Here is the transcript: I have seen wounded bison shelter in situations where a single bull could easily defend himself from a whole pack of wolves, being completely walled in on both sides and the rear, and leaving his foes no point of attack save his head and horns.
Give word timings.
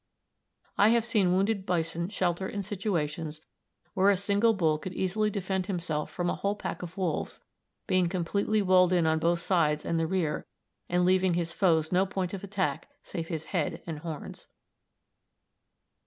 I 0.79 0.89
have 0.89 1.05
seen 1.05 1.31
wounded 1.31 1.63
bison 1.63 2.09
shelter 2.09 2.49
in 2.49 2.63
situations 2.63 3.39
where 3.93 4.09
a 4.09 4.17
single 4.17 4.53
bull 4.55 4.79
could 4.79 4.95
easily 4.95 5.29
defend 5.29 5.67
himself 5.67 6.09
from 6.09 6.27
a 6.27 6.33
whole 6.33 6.55
pack 6.55 6.81
of 6.81 6.97
wolves, 6.97 7.41
being 7.85 8.09
completely 8.09 8.63
walled 8.63 8.93
in 8.93 9.05
on 9.05 9.19
both 9.19 9.41
sides 9.41 9.85
and 9.85 9.99
the 9.99 10.07
rear, 10.07 10.47
and 10.89 11.05
leaving 11.05 11.35
his 11.35 11.53
foes 11.53 11.91
no 11.91 12.07
point 12.07 12.33
of 12.33 12.43
attack 12.43 12.89
save 13.03 13.27
his 13.27 13.45
head 13.53 13.83
and 13.85 13.99
horns. 13.99 14.47